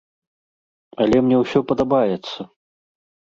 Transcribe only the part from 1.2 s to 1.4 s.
мне